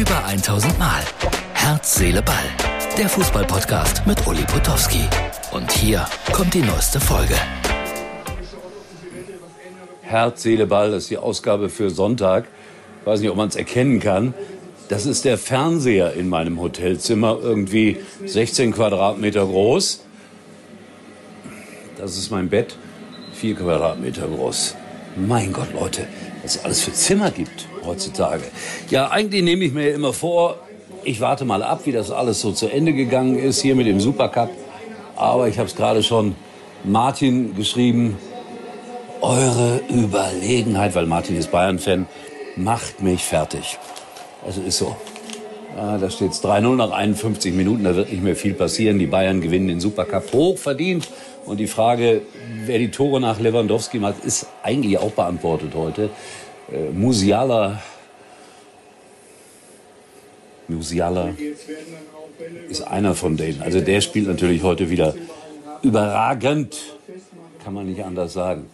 Über 0.00 0.24
1000 0.24 0.78
Mal. 0.78 1.02
Herz, 1.52 1.96
Seele, 1.96 2.22
Ball. 2.22 2.46
Der 2.96 3.06
Fußballpodcast 3.06 4.06
mit 4.06 4.26
Uli 4.26 4.42
Potowski. 4.44 5.02
Und 5.52 5.70
hier 5.72 6.06
kommt 6.32 6.54
die 6.54 6.62
neueste 6.62 6.98
Folge. 6.98 7.34
Herz, 10.00 10.42
Seele, 10.42 10.66
Ball, 10.66 10.94
ist 10.94 11.10
die 11.10 11.18
Ausgabe 11.18 11.68
für 11.68 11.90
Sonntag. 11.90 12.46
Ich 13.02 13.06
weiß 13.06 13.20
nicht, 13.20 13.28
ob 13.28 13.36
man 13.36 13.50
es 13.50 13.56
erkennen 13.56 14.00
kann. 14.00 14.32
Das 14.88 15.04
ist 15.04 15.26
der 15.26 15.36
Fernseher 15.36 16.14
in 16.14 16.30
meinem 16.30 16.58
Hotelzimmer, 16.62 17.36
irgendwie 17.38 17.98
16 18.24 18.72
Quadratmeter 18.72 19.44
groß. 19.44 20.00
Das 21.98 22.16
ist 22.16 22.30
mein 22.30 22.48
Bett, 22.48 22.74
4 23.34 23.54
Quadratmeter 23.54 24.28
groß. 24.28 24.76
Mein 25.16 25.52
Gott, 25.52 25.72
Leute, 25.72 26.06
was 26.42 26.56
es 26.56 26.64
alles 26.64 26.82
für 26.82 26.92
Zimmer 26.92 27.30
gibt 27.30 27.66
heutzutage. 27.84 28.44
Ja, 28.90 29.10
eigentlich 29.10 29.42
nehme 29.42 29.64
ich 29.64 29.72
mir 29.72 29.90
immer 29.92 30.12
vor, 30.12 30.56
ich 31.02 31.20
warte 31.20 31.44
mal 31.44 31.62
ab, 31.62 31.80
wie 31.84 31.92
das 31.92 32.10
alles 32.10 32.40
so 32.40 32.52
zu 32.52 32.68
Ende 32.68 32.92
gegangen 32.92 33.38
ist 33.38 33.60
hier 33.60 33.74
mit 33.74 33.86
dem 33.86 34.00
Supercup. 34.00 34.50
Aber 35.16 35.48
ich 35.48 35.58
habe 35.58 35.68
es 35.68 35.74
gerade 35.74 36.02
schon 36.02 36.36
Martin 36.84 37.56
geschrieben. 37.56 38.18
Eure 39.20 39.80
Überlegenheit, 39.90 40.94
weil 40.94 41.06
Martin 41.06 41.36
ist 41.36 41.50
Bayern-Fan, 41.50 42.06
macht 42.56 43.02
mich 43.02 43.22
fertig. 43.22 43.78
Also 44.46 44.62
ist 44.62 44.78
so. 44.78 44.96
Ja, 45.76 45.98
da 45.98 46.10
steht 46.10 46.32
es 46.32 46.42
3-0 46.42 46.76
nach 46.76 46.90
51 46.90 47.54
Minuten, 47.54 47.84
da 47.84 47.94
wird 47.94 48.10
nicht 48.10 48.22
mehr 48.22 48.36
viel 48.36 48.54
passieren. 48.54 48.98
Die 48.98 49.06
Bayern 49.06 49.40
gewinnen 49.40 49.68
den 49.68 49.80
Supercup 49.80 50.32
hoch 50.32 50.58
verdient. 50.58 51.08
Und 51.46 51.58
die 51.58 51.66
Frage, 51.66 52.22
wer 52.66 52.78
die 52.78 52.90
Tore 52.90 53.20
nach 53.20 53.40
Lewandowski 53.40 53.98
macht, 53.98 54.24
ist 54.24 54.46
eigentlich 54.62 54.98
auch 54.98 55.12
beantwortet 55.12 55.72
heute. 55.74 56.10
Äh, 56.70 56.90
Musiala, 56.92 57.80
Musiala 60.68 61.30
ist 62.68 62.82
einer 62.82 63.14
von 63.14 63.36
denen. 63.36 63.62
Also 63.62 63.80
der 63.80 64.00
spielt 64.00 64.26
natürlich 64.26 64.62
heute 64.62 64.90
wieder 64.90 65.14
überragend, 65.82 66.76
kann 67.64 67.74
man 67.74 67.86
nicht 67.86 68.04
anders 68.04 68.32
sagen. 68.32 68.66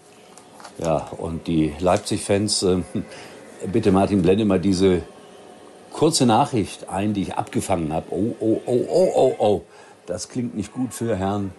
Ja, 0.78 1.08
und 1.16 1.46
die 1.46 1.72
Leipzig-Fans, 1.78 2.62
äh, 2.64 2.78
bitte 3.72 3.92
Martin, 3.92 4.22
blende 4.22 4.44
mal 4.44 4.60
diese 4.60 5.02
kurze 5.96 6.26
Nachricht 6.26 6.90
ein, 6.90 7.14
die 7.14 7.22
ich 7.22 7.34
abgefangen 7.34 7.92
habe. 7.92 8.06
Oh, 8.10 8.36
oh, 8.38 8.60
oh, 8.66 8.84
oh, 8.88 9.12
oh, 9.14 9.34
oh. 9.38 9.62
Das 10.04 10.28
klingt 10.28 10.54
nicht 10.54 10.72
gut 10.72 10.92
für 10.92 11.16
Herrn 11.16 11.52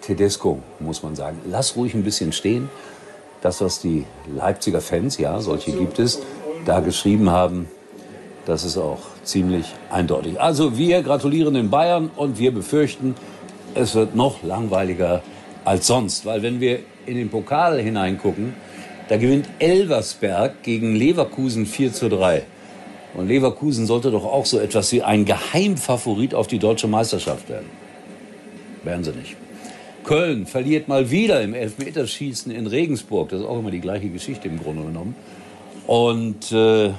Tedesco, 0.00 0.58
muss 0.80 1.04
man 1.04 1.14
sagen. 1.14 1.38
Lass 1.48 1.76
ruhig 1.76 1.94
ein 1.94 2.02
bisschen 2.02 2.32
stehen. 2.32 2.68
Das, 3.42 3.60
was 3.60 3.80
die 3.80 4.04
Leipziger 4.34 4.80
Fans, 4.80 5.16
ja, 5.18 5.40
solche 5.40 5.70
gibt 5.70 6.00
es, 6.00 6.20
da 6.64 6.80
geschrieben 6.80 7.30
haben, 7.30 7.68
das 8.46 8.64
ist 8.64 8.76
auch 8.78 8.98
ziemlich 9.22 9.66
eindeutig. 9.90 10.40
Also 10.40 10.76
wir 10.76 11.02
gratulieren 11.02 11.54
den 11.54 11.70
Bayern 11.70 12.10
und 12.16 12.40
wir 12.40 12.52
befürchten, 12.52 13.14
es 13.74 13.94
wird 13.94 14.16
noch 14.16 14.42
langweiliger 14.42 15.22
als 15.64 15.86
sonst. 15.86 16.26
Weil 16.26 16.42
wenn 16.42 16.60
wir 16.60 16.80
in 17.06 17.16
den 17.16 17.30
Pokal 17.30 17.80
hineingucken, 17.80 18.54
da 19.08 19.16
gewinnt 19.16 19.48
Elversberg 19.60 20.64
gegen 20.64 20.96
Leverkusen 20.96 21.64
4 21.64 21.92
zu 21.92 22.08
3. 22.08 22.42
Und 23.16 23.28
Leverkusen 23.28 23.86
sollte 23.86 24.10
doch 24.10 24.26
auch 24.26 24.44
so 24.44 24.58
etwas 24.58 24.92
wie 24.92 25.02
ein 25.02 25.24
Geheimfavorit 25.24 26.34
auf 26.34 26.48
die 26.48 26.58
deutsche 26.58 26.86
Meisterschaft 26.86 27.48
werden. 27.48 27.70
Werden 28.84 29.04
sie 29.04 29.12
nicht. 29.12 29.36
Köln 30.04 30.46
verliert 30.46 30.86
mal 30.86 31.10
wieder 31.10 31.40
im 31.42 31.54
Elfmeterschießen 31.54 32.52
in 32.52 32.66
Regensburg. 32.66 33.30
Das 33.30 33.40
ist 33.40 33.46
auch 33.46 33.58
immer 33.58 33.70
die 33.70 33.80
gleiche 33.80 34.10
Geschichte 34.10 34.48
im 34.48 34.62
Grunde 34.62 34.84
genommen. 34.84 35.14
Und 35.86 36.52
äh, 36.52 36.90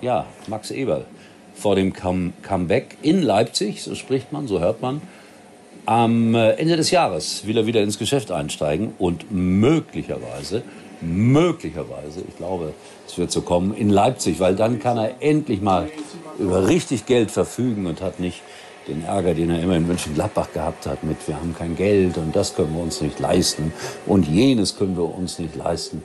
ja, 0.00 0.26
Max 0.46 0.70
Eberl 0.70 1.04
vor 1.52 1.74
dem 1.74 1.92
Come 1.92 2.32
Comeback 2.42 2.96
in 3.02 3.20
Leipzig, 3.20 3.82
so 3.82 3.96
spricht 3.96 4.32
man, 4.32 4.46
so 4.46 4.60
hört 4.60 4.80
man. 4.80 5.02
Am 5.84 6.36
äh, 6.36 6.52
Ende 6.52 6.76
des 6.76 6.92
Jahres 6.92 7.44
will 7.46 7.56
er 7.56 7.66
wieder 7.66 7.82
ins 7.82 7.98
Geschäft 7.98 8.30
einsteigen 8.30 8.92
und 8.98 9.32
möglicherweise 9.32 10.62
möglicherweise, 11.00 12.22
ich 12.26 12.36
glaube, 12.36 12.72
es 13.06 13.18
wird 13.18 13.30
so 13.30 13.42
kommen, 13.42 13.74
in 13.74 13.90
Leipzig, 13.90 14.40
weil 14.40 14.56
dann 14.56 14.78
kann 14.78 14.98
er 14.98 15.20
endlich 15.20 15.60
mal 15.60 15.88
über 16.38 16.68
richtig 16.68 17.06
Geld 17.06 17.30
verfügen 17.30 17.86
und 17.86 18.00
hat 18.00 18.20
nicht 18.20 18.42
den 18.88 19.04
Ärger, 19.04 19.34
den 19.34 19.50
er 19.50 19.62
immer 19.62 19.76
in 19.76 19.86
Mönchengladbach 19.86 20.52
gehabt 20.52 20.86
hat 20.86 21.04
mit, 21.04 21.16
wir 21.26 21.36
haben 21.36 21.54
kein 21.56 21.76
Geld 21.76 22.16
und 22.16 22.34
das 22.34 22.54
können 22.54 22.74
wir 22.74 22.82
uns 22.82 23.00
nicht 23.00 23.20
leisten 23.20 23.72
und 24.06 24.26
jenes 24.26 24.76
können 24.76 24.96
wir 24.96 25.14
uns 25.14 25.38
nicht 25.38 25.54
leisten. 25.54 26.02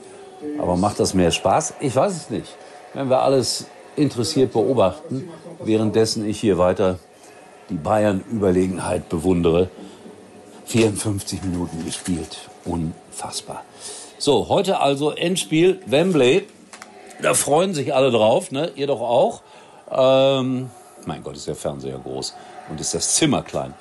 Aber 0.58 0.76
macht 0.76 1.00
das 1.00 1.14
mehr 1.14 1.30
Spaß? 1.30 1.74
Ich 1.80 1.96
weiß 1.96 2.12
es 2.12 2.30
nicht. 2.30 2.56
Wenn 2.92 3.08
wir 3.08 3.22
alles 3.22 3.66
interessiert 3.96 4.52
beobachten, 4.52 5.28
währenddessen 5.64 6.28
ich 6.28 6.38
hier 6.40 6.58
weiter 6.58 6.98
die 7.70 7.74
Bayern-Überlegenheit 7.74 9.08
bewundere. 9.08 9.70
54 10.66 11.42
Minuten 11.42 11.84
gespielt. 11.84 12.48
Unfassbar. 12.64 13.64
So, 14.18 14.48
heute 14.48 14.80
also 14.80 15.10
Endspiel 15.10 15.80
Wembley. 15.86 16.46
Da 17.22 17.34
freuen 17.34 17.74
sich 17.74 17.94
alle 17.94 18.10
drauf, 18.10 18.50
ne? 18.50 18.72
Ihr 18.74 18.86
doch 18.86 19.00
auch. 19.00 19.42
Ähm, 19.90 20.70
mein 21.06 21.22
Gott, 21.22 21.36
ist 21.36 21.46
der 21.46 21.54
Fernseher 21.54 21.98
groß 21.98 22.34
und 22.70 22.80
ist 22.80 22.94
das 22.94 23.14
Zimmer 23.14 23.42
klein. 23.42 23.74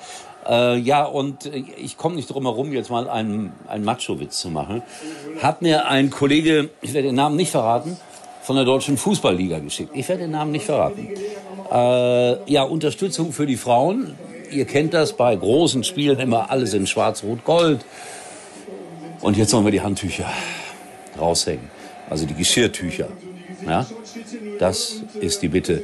Äh, 0.47 0.77
ja, 0.79 1.05
und 1.05 1.45
ich 1.45 1.97
komme 1.97 2.15
nicht 2.15 2.29
drum 2.29 2.43
herum, 2.43 2.73
jetzt 2.73 2.89
mal 2.89 3.09
einen, 3.09 3.53
einen 3.67 3.85
Macho-Witz 3.85 4.39
zu 4.39 4.49
machen. 4.49 4.83
Hat 5.41 5.61
mir 5.61 5.87
ein 5.87 6.09
Kollege, 6.09 6.69
ich 6.81 6.93
werde 6.93 7.07
den 7.07 7.15
Namen 7.15 7.35
nicht 7.35 7.51
verraten, 7.51 7.97
von 8.41 8.57
der 8.57 8.65
Deutschen 8.65 8.97
Fußballliga 8.97 9.59
geschickt. 9.59 9.91
Ich 9.93 10.07
werde 10.09 10.23
den 10.23 10.31
Namen 10.31 10.51
nicht 10.51 10.65
verraten. 10.65 11.07
Äh, 11.71 12.51
ja, 12.51 12.63
Unterstützung 12.63 13.31
für 13.31 13.45
die 13.45 13.55
Frauen. 13.55 14.15
Ihr 14.53 14.65
kennt 14.65 14.93
das 14.93 15.13
bei 15.13 15.35
großen 15.35 15.83
Spielen 15.83 16.19
immer 16.19 16.51
alles 16.51 16.73
in 16.73 16.85
Schwarz-Rot-Gold. 16.85 17.83
Und 19.21 19.35
jetzt 19.35 19.49
sollen 19.49 19.65
wir 19.65 19.71
die 19.71 19.81
Handtücher 19.81 20.29
raushängen. 21.19 21.71
Also 22.09 22.25
die 22.27 22.35
Geschirrtücher. 22.35 23.07
Ja? 23.67 23.85
Das 24.59 25.01
ist 25.19 25.41
die 25.41 25.47
Bitte 25.47 25.81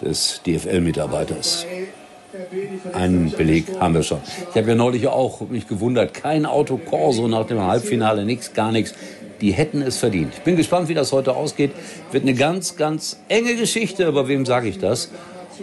des 0.00 0.40
DFL-Mitarbeiters. 0.46 1.66
Einen 2.92 3.32
Beleg 3.32 3.66
haben 3.80 3.94
wir 3.94 4.02
schon. 4.02 4.20
Ich 4.50 4.56
habe 4.56 4.68
ja 4.68 4.74
neulich 4.74 5.08
auch 5.08 5.40
mich 5.48 5.66
gewundert, 5.66 6.14
kein 6.14 6.46
Auto 6.46 6.76
Corso 6.76 7.26
nach 7.26 7.46
dem 7.46 7.60
Halbfinale, 7.62 8.24
nichts, 8.24 8.52
gar 8.52 8.70
nichts. 8.70 8.94
Die 9.40 9.52
hätten 9.52 9.82
es 9.82 9.96
verdient. 9.96 10.34
Ich 10.36 10.42
bin 10.42 10.56
gespannt, 10.56 10.88
wie 10.88 10.94
das 10.94 11.10
heute 11.12 11.34
ausgeht. 11.34 11.72
Wird 12.12 12.24
eine 12.24 12.34
ganz, 12.34 12.76
ganz 12.76 13.18
enge 13.28 13.56
Geschichte, 13.56 14.06
aber 14.06 14.28
wem 14.28 14.46
sage 14.46 14.68
ich 14.68 14.78
das? 14.78 15.10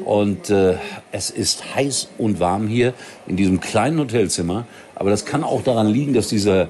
Und 0.04 0.50
äh, 0.50 0.76
es 1.12 1.30
ist 1.30 1.76
heiß 1.76 2.10
und 2.18 2.40
warm 2.40 2.68
hier 2.68 2.94
in 3.28 3.38
diesem 3.38 3.60
kleinen 3.60 4.00
Hotelzimmer. 4.00 4.66
Aber 4.96 5.10
das 5.10 5.26
kann 5.26 5.44
auch 5.44 5.64
daran 5.64 5.88
liegen, 5.88 6.14
dass 6.14 6.28
dieser 6.28 6.68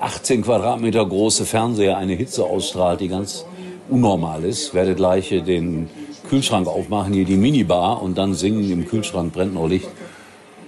18 0.00 0.42
Quadratmeter 0.42 1.04
große 1.04 1.44
Fernseher 1.44 1.96
eine 1.96 2.14
Hitze 2.14 2.44
ausstrahlt, 2.44 3.00
die 3.00 3.08
ganz 3.08 3.44
unnormal 3.88 4.44
ist. 4.44 4.74
Werde 4.74 4.94
gleich 4.94 5.28
den 5.28 5.88
Kühlschrank 6.28 6.66
aufmachen, 6.68 7.14
hier 7.14 7.24
die 7.24 7.36
Minibar 7.36 8.02
und 8.02 8.18
dann 8.18 8.34
singen, 8.34 8.70
im 8.70 8.86
Kühlschrank 8.86 9.32
brennt 9.32 9.54
noch 9.54 9.66
Licht. 9.66 9.88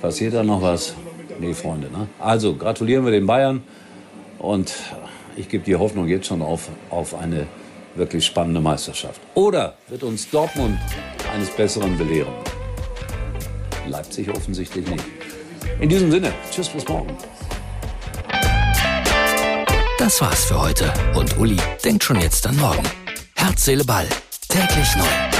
Passiert 0.00 0.34
da 0.34 0.43
noch 0.43 0.62
was? 0.62 0.94
Nee, 1.38 1.54
Freunde. 1.54 1.88
Ne? 1.91 2.09
Also 2.19 2.54
gratulieren 2.54 3.04
wir 3.04 3.12
den 3.12 3.26
Bayern 3.26 3.62
und 4.38 4.75
ich 5.37 5.49
gebe 5.49 5.65
die 5.65 5.76
Hoffnung 5.76 6.09
jetzt 6.09 6.26
schon 6.26 6.43
auf, 6.43 6.69
auf 6.91 7.15
eine 7.15 7.47
wirklich 7.94 8.25
spannende 8.25 8.60
Meisterschaft. 8.60 9.20
Oder 9.34 9.75
wird 9.88 10.03
uns 10.03 10.31
Dortmund 10.31 10.78
eines 11.31 11.51
Besseren 11.51 11.97
belehren? 11.97 12.33
Leipzig 13.87 14.29
offensichtlich 14.31 14.87
nicht. 14.87 15.05
In 15.81 15.89
diesem 15.89 16.11
Sinne, 16.11 16.33
tschüss, 16.51 16.69
bis 16.69 16.87
morgen. 16.87 17.17
Das 19.99 20.21
war's 20.21 20.45
für 20.45 20.61
heute. 20.61 20.93
Und 21.15 21.39
Uli 21.39 21.57
denkt 21.85 22.05
schon 22.05 22.21
jetzt 22.21 22.47
an 22.47 22.56
morgen. 22.56 22.82
Herz, 23.37 23.65
Seele, 23.65 23.85
Ball. 23.85 24.09
Täglich 24.49 24.97
neu. 24.97 25.39